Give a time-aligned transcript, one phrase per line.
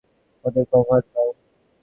[0.45, 1.29] ওদের কভার দাও!